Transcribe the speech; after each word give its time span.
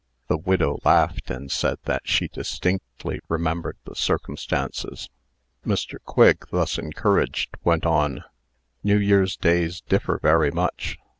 The 0.29 0.37
widow 0.39 0.79
laughed, 0.83 1.29
and 1.29 1.51
said 1.51 1.77
that 1.83 2.01
she 2.05 2.27
distinctly 2.27 3.19
remembered 3.29 3.77
the 3.85 3.93
circumstances. 3.93 5.11
Mr. 5.63 5.97
Quigg, 6.05 6.45
thus 6.49 6.79
encouraged, 6.79 7.55
went 7.63 7.85
on: 7.85 8.23
"New 8.83 8.97
Year's 8.97 9.37
days 9.37 9.81
differ 9.81 10.17
very 10.19 10.49
much. 10.49 10.97